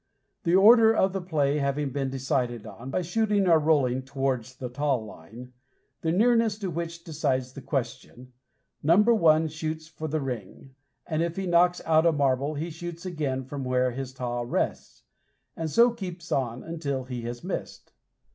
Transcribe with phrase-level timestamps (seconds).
[0.45, 4.67] The order of the play having been decided on, by shooting or rolling towards the
[4.67, 5.53] taw line,
[6.01, 8.33] the nearness to which decides the question,
[8.81, 10.73] number one shoots for the ring,
[11.05, 15.03] and if he knocks out a marble, he shoots again from where his taw rests,
[15.55, 17.91] and so keeps on until he has missed.